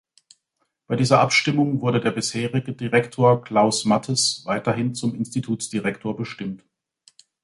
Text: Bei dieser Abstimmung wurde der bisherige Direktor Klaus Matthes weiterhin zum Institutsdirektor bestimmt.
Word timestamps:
Bei 0.87 0.95
dieser 0.95 1.19
Abstimmung 1.19 1.79
wurde 1.81 2.01
der 2.01 2.09
bisherige 2.09 2.73
Direktor 2.73 3.43
Klaus 3.43 3.85
Matthes 3.85 4.41
weiterhin 4.47 4.95
zum 4.95 5.13
Institutsdirektor 5.13 6.17
bestimmt. 6.17 6.63